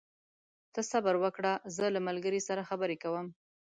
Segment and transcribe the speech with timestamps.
[0.73, 3.27] ته صبر وکړه، زه له ملګري سره خبرې کوم.